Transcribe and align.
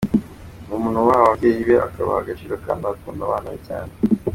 Ni 0.65 0.73
umuntu 0.77 0.99
wubaha 1.01 1.21
ababyeyi 1.23 1.61
be, 1.67 1.75
akabaha 1.87 2.19
agaciro 2.21 2.53
kandi 2.65 2.81
agakunda 2.83 3.21
abana 3.25 3.51
cyane. 3.67 3.93